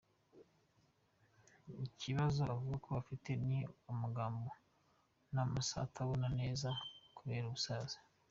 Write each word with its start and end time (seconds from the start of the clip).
Ikibazo 1.87 2.39
avuga 2.53 2.75
ko 2.85 2.89
afite 3.01 3.29
ni 3.45 3.59
umugongo 3.91 4.49
n’amaso 5.33 5.73
atabona 5.85 6.27
neza 6.39 6.69
kubera 7.17 7.45
ubusaza. 7.47 7.97